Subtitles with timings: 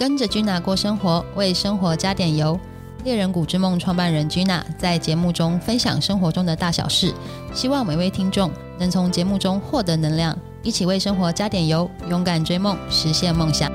[0.00, 2.58] 跟着 Gina 过生活，为生活加点油。
[3.04, 7.12] 猎人谷之梦创办人 Gina 在节目中分享生活中的大小事，
[7.52, 13.70] 希望每位听众能从节目中获得能量，一起为生活加点油，勇敢追梦，实现梦想。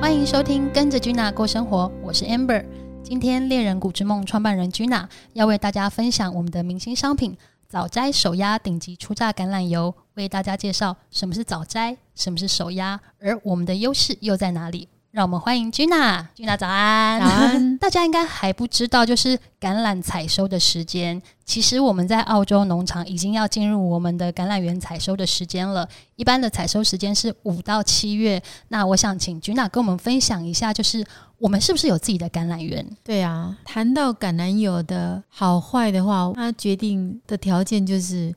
[0.00, 2.64] 欢迎收听《跟着 Gina 过生活》，我是 Amber。
[3.02, 7.36] 今天猎人谷之梦创办人 Gina 要为大家分享我们的明星商品
[7.68, 14.88] 早摘手压顶级初榨橄榄油，为大家介绍什么是早摘，什么是手压，而我们的优势又在哪里？
[15.10, 17.20] 让我们欢迎 Gina，Gina 早安。
[17.20, 17.76] 早安。
[17.76, 21.20] 大家应该还不知道，就是橄榄采收的时间。
[21.44, 25.86] 其实我们在澳洲农场已经要进入我们的橄榄园采收的时间了。
[26.16, 28.42] 一般的采收时间是五到七月。
[28.68, 31.04] 那我想请 Gina 跟我们分享一下，就是
[31.36, 32.82] 我们是不是有自己的橄榄园？
[33.04, 38.34] 对啊，谈到橄榄油的好坏的话，它决定的条件就是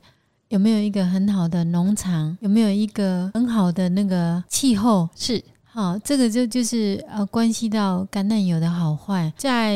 [0.49, 5.09] 有没有一个很好的农场，有没有一个很好的那个气候。
[5.15, 5.43] 是。
[5.63, 9.33] 好，这个就就是呃，关系到橄榄油的好坏。
[9.35, 9.75] 在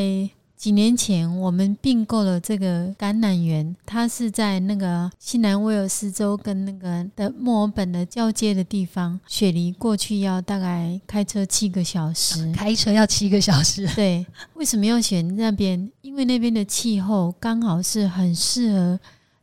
[0.56, 13.86] 几年前，我们并购了这个橄榄园，它是在那个西南威尔斯州跟那个的墨尔本的交接的地方，雪梨过去要大概开车七个小时，开车要七个小时。
[13.94, 15.90] 对，为什么要选那边？
[16.00, 19.00] 因为那边的气候刚好是很适合，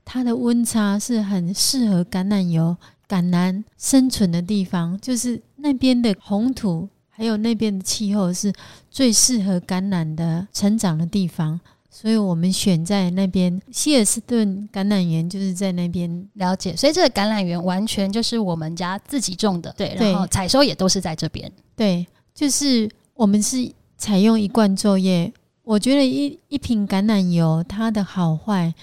[0.10, 2.78] 它的温差是很适合橄榄油。
[3.10, 8.52] 橄榄生存的地方，就是那边的红土，还有那边的气候是
[8.92, 11.58] 最适合橄榄的成长的地方，
[11.90, 13.62] 所以我们选在那边。
[13.72, 21.50] 希尔斯顿橄榄园就是在那边了解，所以这个橄榄园完全就是我们家自己种的，对，然后采收也都是在这边。
[21.78, 22.06] 对，
[22.36, 25.32] 就是我们是采用一罐作业。
[25.64, 28.74] 我觉得一一瓶橄榄油，它的好坏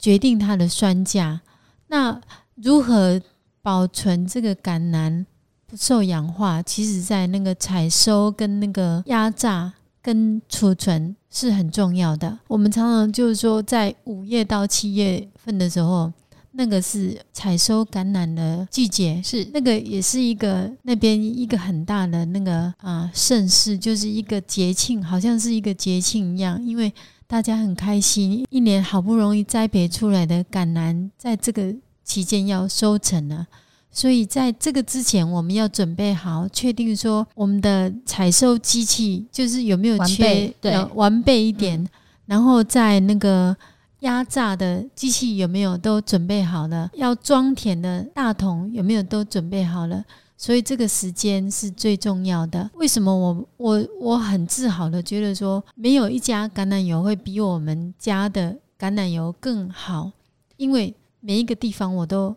[0.00, 1.42] 决定它的酸价。
[1.86, 2.20] 那
[2.56, 3.20] 如何？
[3.62, 5.26] 保存这个橄榄
[5.66, 12.38] 不受氧化，其实在那个采收跟那个压榨跟储存是很重要的。
[12.48, 16.10] 我们常常就是说，在五月到七月份的时候，
[16.52, 26.90] 那个是采收橄榄的季节，是那个也是一个那边一个很大的那个啊盛世，就是一个节庆，好像是一个节庆一样，因为
[27.30, 31.72] 大家很开心，一年好不容易栽培出来的橄榄，在这个。
[32.02, 33.46] 期间要收成了，
[33.88, 41.88] 所以在这个之前，我们要准备好，确定说我们的采收机器就是有没有缺，对，完备一点。
[42.26, 43.56] 然后在那个
[44.00, 46.90] 压榨的机器有没有都准备好了？
[46.94, 50.04] 要装填的大桶有没有都准备好了？
[50.40, 52.70] 所以这个时间是最重要的。
[52.76, 60.12] 为什么我我我很自豪的觉得说，没有一家橄榄油会比我们家的橄榄油更好，
[60.56, 60.94] 因为。
[61.22, 62.34] 每一个地方我都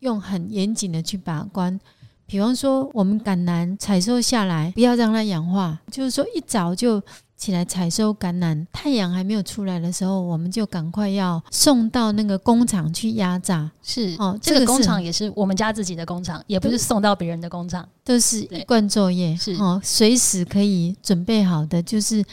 [0.00, 1.80] 用很严谨的去把关，
[2.26, 7.00] 比方说我们橄榄采收下来，不要让它氧化，就是说一早就
[7.36, 13.70] 起来采收橄榄，太阳还没有出来的时候，我们就赶快要送到那个工厂去压榨。
[13.82, 19.36] 是哦，这个工厂也是我们家自己的工厂，也不是送到别人的工厂，都是一贯作业。
[19.36, 22.24] 是哦，随时可以准备好的，就是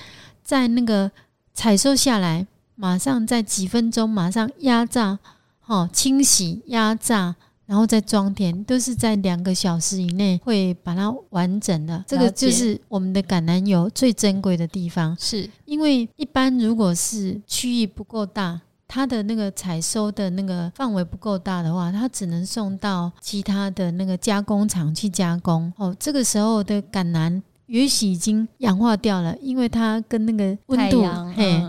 [0.41, 1.11] 在那个
[1.53, 5.19] 采收下来，马上在几分钟马上压榨。
[5.65, 7.33] 哦，清洗、压榨，
[7.65, 12.03] 然后再装填，都是在两个小时以内会把它完整的。
[12.07, 25.71] 这个就是我们的橄榄油最珍贵的地方，是因为一般如果是区域不够大，它的那个采收的那个范围不够大的话，它只能送到其他的那个加工厂去加工。
[25.77, 31.01] 哦，这个时候的橄榄也许已经氧化掉了，因为它跟那个温度，
[31.35, 31.63] 嘿。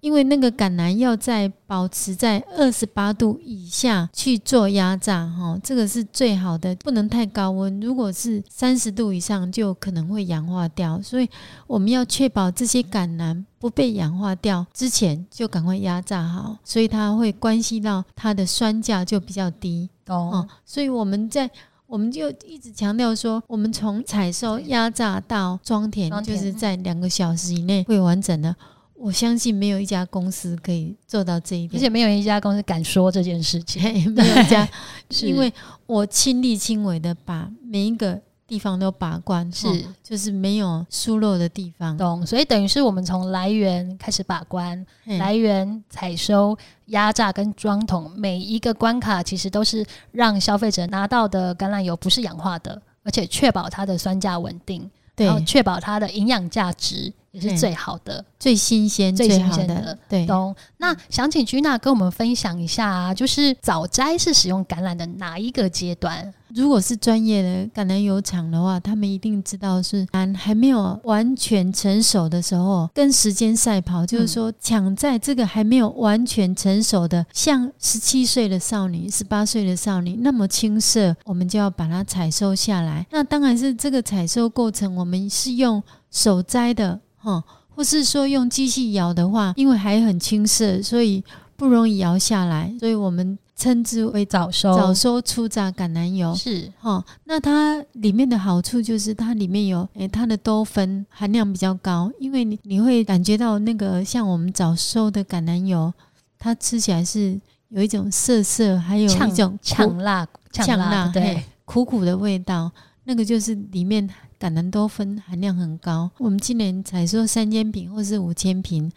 [0.00, 7.80] 因为那个橄榄要在保持在二十八度以下去做压榨，哈，这个是最好的，不能太高温。
[7.80, 11.00] 如果是三十度以上，就可能会氧化掉。
[11.02, 11.28] 所以
[11.66, 16.56] 我们要确保这些橄榄不被氧化掉之前，就赶快压榨好。
[16.64, 20.48] 所以它会关系到它的酸价就比较低哦。
[20.64, 21.50] 所以我们在
[21.86, 28.56] 我们就一直强调说，我们从采收、压榨到装填，就是在两个小时以内会完整的。
[29.00, 33.82] 我相信没有一家公司可以做到这一点，而且没有一家公司敢说这件事情。
[34.12, 34.68] 没有一家，
[35.10, 35.26] 是。
[35.26, 35.50] 因为
[35.86, 39.66] 我亲力亲为的把每一个地方都把关，是。
[40.02, 41.96] 就是没有疏漏的地方。
[41.96, 46.54] 懂，所以等于是我们从来源开始把关，来源采收、
[46.86, 57.12] 压榨跟装桶，每一个关卡其实都是让消费者拿到的橄榄油不是氧化的，而且确保它的酸价稳定，然后确保它的营养价值。
[57.32, 58.24] 也是最好的。
[58.40, 60.26] 最新鲜、最新鲜的，对。
[60.26, 60.52] 懂？
[60.78, 66.34] 那想请君娜跟我们分享一下啊，就是早摘是使用橄榄的哪一个阶段？
[66.54, 83.06] 如果是专业的橄榄油厂的话，他们一定知道是橄还没有完全成熟的时候，跟时间赛跑，就是说抢在这个还没有完全成熟的，像十七岁的少女、十八岁的少女那么青涩，我们就要把它采收下来。
[83.10, 87.42] 那当然是这个采收过程，我们是用手摘的，哈。
[87.72, 91.24] 或是说用机器摇的话，因为还很青涩，所以
[91.56, 96.34] 不容易摇下来，所以我们称之为早收，早收初榨橄榄油。
[96.34, 105.92] 是哦，那它里面的好处就是它里面有诶，它的多酚含量比较高，因为你你会感觉到那个像我们早收的橄榄油，
[106.38, 112.72] 它吃起来是有一种涩涩，还有一种呛辣呛辣对苦苦的味道，
[113.04, 114.08] 那个就是里面。
[114.40, 118.90] 橄榄多酚含量很高，我们今年采收三千瓶或是五千瓶，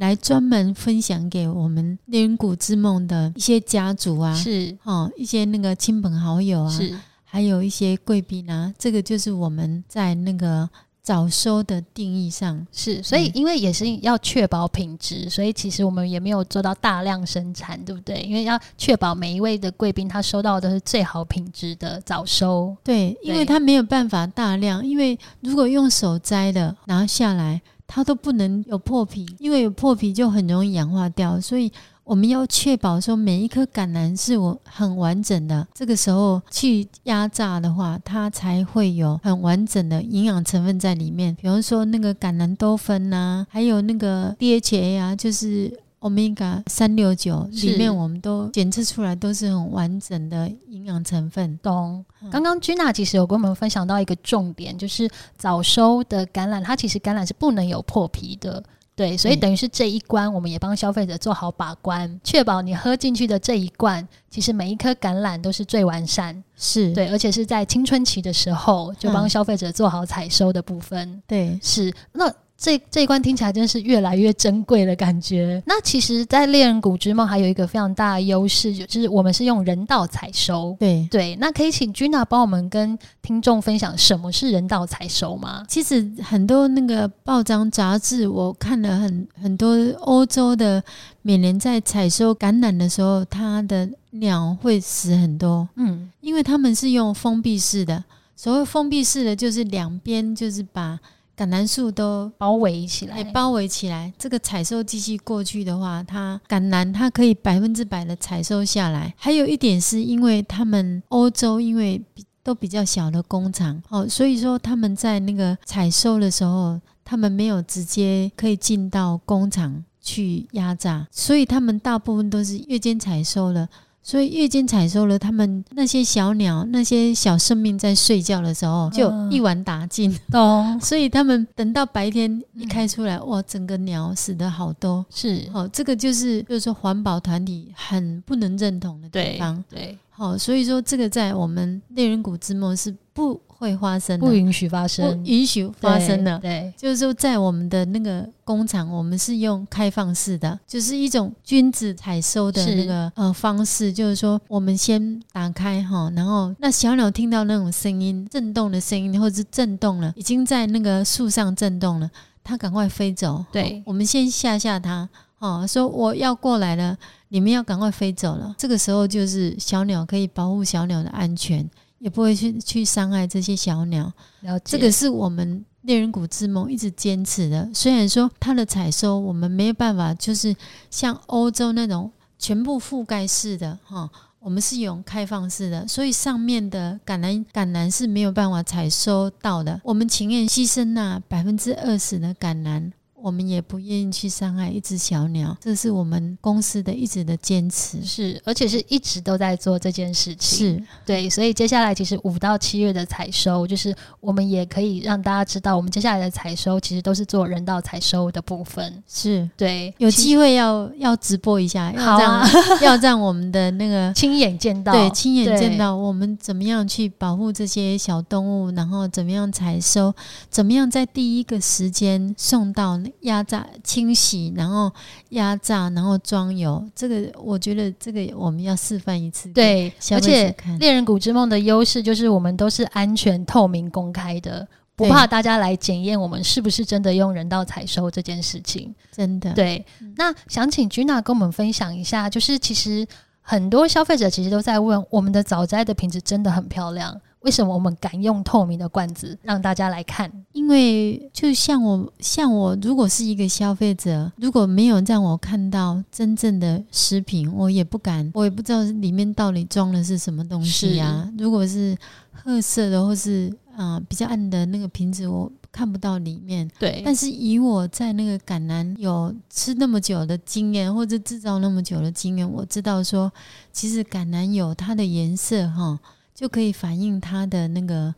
[0.00, 10.68] 来专门分享给我们猎人谷之梦的一些家族啊，是哦，一些那个亲朋好友啊，是，还有一些贵宾啊，这个就是我们在那个。
[11.02, 18.20] 早收的定义上是，所以因为也是要确保品质，所以其实我们也没有做到大量生产，对不对？
[18.20, 22.76] 因为要确保每一位的贵宾他收到的是最好品质的早收。
[22.84, 27.60] 对，因为他没有办法大量，因为如果用手摘的拿下来，
[27.92, 31.72] 它都不能有破皮，因为有破皮就很容易氧化掉，所以。
[32.02, 41.32] 我们要确保说每一颗橄榄是我很完整的，这个时候去压榨的话，它才会有很完整的营养成分在里面。
[41.40, 51.58] 比方说那个橄榄多酚呐，还有那个 DHA 啊，就是 Omega 三六九里面，我们都检测出来都是很完整的营养成分。
[51.62, 52.04] 懂？
[52.30, 58.62] 刚刚 Gina 其实有跟我们分享到一个重点，就是早收的橄榄，它其实橄榄是不能有破皮的。
[58.96, 71.22] 对，所以等于是这一关，我们也帮消费者做好把关，确保你喝进去的这一罐，其实每一颗橄榄都是最完善，是对，而且是在青春期的时候就帮消费者做好采收的部分。
[71.26, 72.32] 对，是那。
[72.62, 75.62] 这这一关听起来真是越来越珍贵的感觉。
[75.64, 80.76] 那其实，在猎人谷之梦还有一个非常大的优势，就是我们是用人道采收。
[80.78, 85.64] 对对，那可以请 Gina 帮我们跟听众分享什么是人道采收吗？
[85.66, 90.84] 其实很多那个报章杂志，我看了很很多欧洲的
[91.22, 95.66] 每年在采收橄榄的时候，它的鸟会死很多。
[95.76, 98.04] 嗯，因为他们是用封闭式的，
[98.36, 101.00] 所谓封闭式的就是两边就是把。
[101.40, 104.12] 橄榄树都包围起来，包围起来。
[104.18, 109.14] 这个采收机器过去的话，它橄榄它可以百分之百的采收下来。
[109.16, 111.98] 还有一点是因为他们欧洲因为
[112.42, 123.66] 都比较小的工厂哦，所以说他们在那个采收的时候，他们没有直接可以进到工厂去压榨，所以他们大部分都是夜间采收了。
[124.02, 130.10] 所以月经采收了，他们那些小鸟、那些小生命在睡觉的时候，就一网打尽。
[130.30, 130.80] 懂。
[130.80, 135.04] 所以他们等到白天一开出来，哇，整个鸟死的好多。
[135.10, 139.62] 是，哦，这个就是就是说环保团体很不能认同的地方。
[139.68, 139.96] 对。
[140.08, 146.38] 好，所以说这个在我们内人谷之梦是不会发生，不允许发生，不允许发生的。
[146.38, 153.92] 对，就是说在我们的那个工厂，我们是用开放式的，就是一种君子采收的那个呃方式。
[153.92, 162.10] 就是说，我们先打开哈，然后那小鸟听到那种声音，震动的声音，或者是震动了，已经在那个树上震动了，
[162.42, 163.44] 它赶快飞走。
[163.52, 165.06] 对，我们先吓吓它。
[165.38, 166.96] 哦，说我要过来了，
[167.28, 168.54] 你们要赶快飞走了。
[168.58, 171.68] 这个时候就是小鸟可以保护小鸟的安全，
[172.00, 174.12] 也不会去去伤害这些小鸟。
[174.40, 177.70] 了解，这个是我们猎人谷之梦一直坚持的。
[177.72, 180.56] 虽然说它的采收我们没有办法，就是
[180.90, 189.80] 像欧洲那种全部覆盖式的哈，我们是用开放式的，所以上面的橄榄橄榄是没有办法采收到的。
[189.84, 192.90] 我们情愿牺牲那百分之二十的橄榄。
[193.22, 200.82] 我们也不愿意去伤害一只小鸟，这是我们公司的一直的坚持，是，而且是一直都在做这件事情，是。
[201.04, 209.48] 对，所以接下来其实五到七月的采收，就是我们也可以让大家知道，我们接下来的采收其实都是做人道采收的部分，是。
[209.56, 212.48] 对，有机会要要直播一下，好啊，
[212.80, 220.14] 要让我们的那个 亲眼见到，对，亲眼见到我们怎么样去保护这些小动物，然后怎么样采收，
[220.48, 222.98] 怎么样在第一个时间送到。
[223.20, 224.92] 压榨、清洗，然后
[225.30, 226.84] 压榨，然后装油。
[226.94, 229.48] 这个我觉得，这个我们要示范一次。
[229.52, 234.66] 对，而且猎人谷之梦的优势就是我们都是安全、透明、公开的。
[234.96, 238.94] 不怕大家来检验我们是不是真的用人道采收这件事情。
[239.10, 239.82] 真的，对，
[240.16, 243.06] 那想请君娜跟我们分享一下，就是其实
[243.40, 247.18] 很多消费者其实都在问，我们的早摘的瓶子真的很漂亮。
[247.40, 250.30] 为什么我们敢用透明的罐子让大家来看？
[250.52, 261.32] 因为就像我，像我，如果是一个消费者，如果没有让我看到真正的食品，我也不敢，我也不知道里面到底装的是什么东西啊。
[261.38, 261.96] 如果是
[262.30, 266.70] 褐色的或是啊比较暗的那个瓶子，我看不到里面。
[266.78, 273.32] 对，但是以我在那个橄榄有吃那么久的经验，或者制造那么久的经验，我知道说，
[273.72, 275.98] 其实橄榄油它的颜色哈。
[276.40, 278.14] 就可以反映它的那个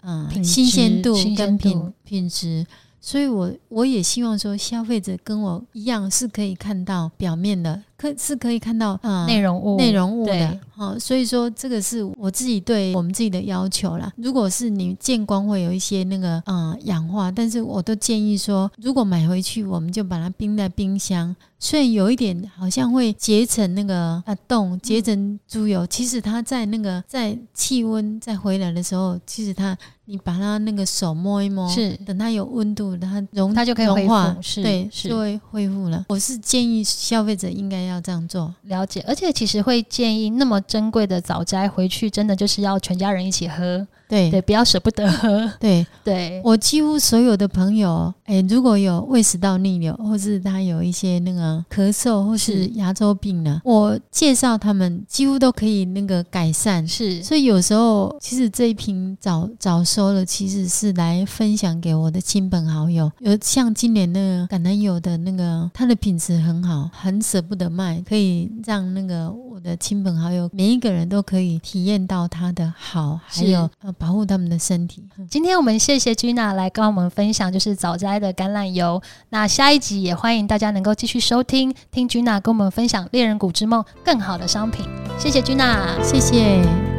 [0.00, 2.66] 嗯新鲜度跟品品质，
[3.02, 7.82] 所以我我也希望说消费者跟我一样是可以看到表面的。
[7.96, 14.12] 可是可以看到啊内容物内容物的哦，所以说这个是我自己对我们自己的要求啦。
[14.16, 21.34] 如果是你见光会有一些那个嗯氧化，但是我都建议说，如果买回去我们就把它冰在冰箱。
[21.58, 29.74] 虽然有一点好像会结成那个啊冻结成猪油，其实它在那个在气温再回来的时候，其实它
[30.04, 36.04] 你把它那个手摸一摸，是等它有温度，它融它就可以融化，对，就会恢复了。
[36.10, 37.85] 我是建议消费者应该。
[37.86, 43.86] 要这样做，了解，而且其实会建议那么珍贵的早摘回去，真的就是要全家人一起喝。
[44.08, 45.50] 对对，不要舍不得喝。
[45.58, 56.86] 对对，我几乎所有的朋友，哎，如果有胃食道逆流，或是他有一些那个咳嗽或是牙周病呢，我介绍他们几乎都可以那个改善。
[56.86, 63.10] 是，所以有时候其实这一瓶早早收了，其实是来分享给我的亲朋好友。
[63.18, 73.68] 有像今年那个橄榄油的那个，它的品质很好，很舍不得卖，可以让那个我的亲朋好友每一个人都可以体验到它的好，还有。
[73.98, 75.04] 保护他们的身体。
[75.30, 79.02] 今天我们谢谢 Gina 来跟我们分享，就是早摘的橄榄油。
[79.30, 84.86] 那下一集也欢迎大家能够继续收听，听 Gina 跟我们分享猎人谷之梦更好的商品。
[85.18, 86.95] 谢谢 Gina，谢谢。